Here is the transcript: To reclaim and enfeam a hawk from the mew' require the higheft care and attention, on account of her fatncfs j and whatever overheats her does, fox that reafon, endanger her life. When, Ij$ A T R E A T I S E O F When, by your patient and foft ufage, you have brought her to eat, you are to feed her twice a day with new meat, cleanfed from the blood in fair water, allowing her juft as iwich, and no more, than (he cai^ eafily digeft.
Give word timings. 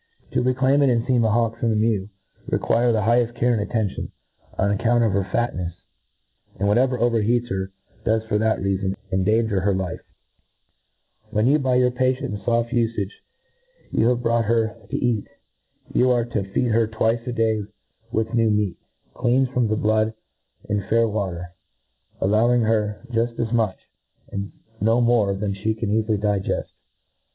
To 0.31 0.41
reclaim 0.41 0.81
and 0.81 0.91
enfeam 0.91 1.23
a 1.23 1.29
hawk 1.29 1.59
from 1.59 1.69
the 1.69 1.75
mew' 1.75 2.09
require 2.51 2.91
the 2.91 3.01
higheft 3.03 3.35
care 3.35 3.53
and 3.53 3.61
attention, 3.61 4.11
on 4.57 4.71
account 4.71 5.03
of 5.03 5.11
her 5.11 5.23
fatncfs 5.25 5.73
j 5.73 5.75
and 6.57 6.67
whatever 6.67 6.97
overheats 6.97 7.49
her 7.51 7.71
does, 8.03 8.23
fox 8.23 8.39
that 8.39 8.61
reafon, 8.61 8.95
endanger 9.11 9.61
her 9.61 9.75
life. 9.75 10.01
When, 11.29 11.45
Ij$ 11.45 11.53
A 11.53 11.53
T 11.53 11.53
R 11.53 11.53
E 11.53 11.53
A 11.53 11.53
T 11.53 11.53
I 11.53 11.53
S 11.53 11.53
E 11.53 11.53
O 11.53 11.53
F 11.53 11.53
When, 11.53 11.61
by 11.61 11.75
your 11.75 11.91
patient 11.91 12.33
and 12.33 12.41
foft 12.43 12.69
ufage, 12.71 13.11
you 13.91 14.07
have 14.07 14.23
brought 14.23 14.45
her 14.45 14.75
to 14.89 14.97
eat, 14.97 15.27
you 15.93 16.09
are 16.09 16.25
to 16.25 16.51
feed 16.51 16.71
her 16.71 16.87
twice 16.87 17.21
a 17.27 17.31
day 17.31 17.61
with 18.11 18.33
new 18.33 18.49
meat, 18.49 18.79
cleanfed 19.13 19.53
from 19.53 19.67
the 19.67 19.75
blood 19.75 20.15
in 20.67 20.81
fair 20.89 21.07
water, 21.07 21.53
allowing 22.19 22.61
her 22.63 23.03
juft 23.11 23.37
as 23.39 23.49
iwich, 23.49 23.77
and 24.29 24.51
no 24.79 24.99
more, 24.99 25.35
than 25.35 25.53
(he 25.53 25.75
cai^ 25.75 25.85
eafily 26.03 26.17
digeft. 26.17 26.71